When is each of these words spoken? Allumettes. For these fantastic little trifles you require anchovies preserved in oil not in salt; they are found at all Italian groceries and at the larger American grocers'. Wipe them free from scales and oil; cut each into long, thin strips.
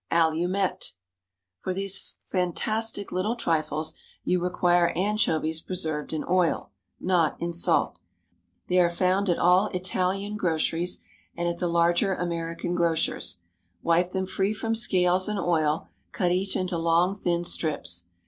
Allumettes. 0.11 0.93
For 1.59 1.75
these 1.75 2.15
fantastic 2.27 3.11
little 3.11 3.35
trifles 3.35 3.93
you 4.23 4.41
require 4.41 4.89
anchovies 4.95 5.61
preserved 5.61 6.11
in 6.11 6.25
oil 6.27 6.71
not 6.99 7.39
in 7.39 7.53
salt; 7.53 7.99
they 8.67 8.79
are 8.79 8.89
found 8.89 9.29
at 9.29 9.37
all 9.37 9.67
Italian 9.67 10.37
groceries 10.37 11.01
and 11.37 11.47
at 11.47 11.59
the 11.59 11.67
larger 11.69 12.15
American 12.15 12.73
grocers'. 12.73 13.37
Wipe 13.83 14.09
them 14.09 14.25
free 14.25 14.55
from 14.55 14.73
scales 14.73 15.29
and 15.29 15.37
oil; 15.37 15.87
cut 16.11 16.31
each 16.31 16.55
into 16.55 16.79
long, 16.79 17.13
thin 17.13 17.43
strips. 17.45 18.05